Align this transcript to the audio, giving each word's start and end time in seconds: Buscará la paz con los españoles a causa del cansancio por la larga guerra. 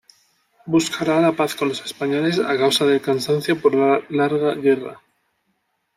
Buscará 0.65 1.21
la 1.21 1.33
paz 1.33 1.53
con 1.53 1.69
los 1.69 1.85
españoles 1.85 2.39
a 2.39 2.57
causa 2.57 2.85
del 2.87 3.03
cansancio 3.03 3.61
por 3.61 3.75
la 3.75 4.01
larga 4.09 4.55
guerra. 4.55 4.99